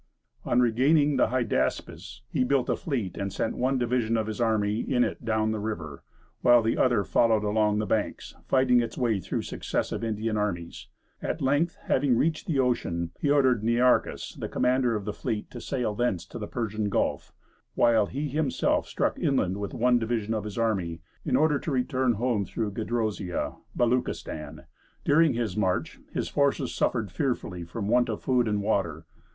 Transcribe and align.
On 0.45 0.59
regaining 0.59 1.17
the 1.17 1.27
Hydaspes, 1.27 2.21
he 2.27 2.43
built 2.43 2.69
a 2.71 2.75
fleet, 2.75 3.17
and 3.17 3.31
sent 3.31 3.55
one 3.55 3.77
division 3.77 4.17
of 4.17 4.25
his 4.25 4.41
army 4.41 4.79
in 4.79 5.03
it 5.03 5.23
down 5.23 5.51
the 5.51 5.59
river, 5.59 6.01
while 6.41 6.63
the 6.63 6.75
other 6.75 7.03
followed 7.03 7.43
along 7.43 7.77
the 7.77 7.85
banks, 7.85 8.33
fighting 8.47 8.81
its 8.81 8.97
way 8.97 9.19
through 9.19 9.43
successive 9.43 10.03
Indian 10.03 10.37
armies. 10.37 10.87
At 11.21 11.39
length, 11.39 11.77
having 11.83 12.17
reached 12.17 12.47
the 12.47 12.57
ocean, 12.57 13.11
he 13.19 13.29
ordered 13.29 13.61
Nearchus, 13.63 14.39
the 14.39 14.49
commander 14.49 14.95
of 14.95 15.05
the 15.05 15.13
fleet, 15.13 15.51
to 15.51 15.61
sail 15.61 15.93
thence 15.93 16.25
to 16.29 16.39
the 16.39 16.47
Persian 16.47 16.89
Gulf, 16.89 17.31
while 17.75 18.07
he 18.07 18.27
himself 18.27 18.87
struck 18.87 19.19
inland 19.19 19.57
with 19.57 19.75
one 19.75 19.99
division 19.99 20.33
of 20.33 20.45
his 20.45 20.57
army, 20.57 21.01
in 21.23 21.35
order 21.35 21.59
to 21.59 21.69
return 21.71 22.13
home 22.13 22.43
through 22.43 22.71
Gedrosia 22.71 23.53
(Beluchistan). 23.77 24.65
During 25.05 25.33
this 25.35 25.55
march 25.55 25.99
his 26.11 26.27
forces 26.27 26.73
suffered 26.73 27.11
fearfully 27.11 27.63
from 27.65 27.87
want 27.87 28.09
of 28.09 28.23
food 28.23 28.47
and 28.47 28.63
water. 28.63 29.05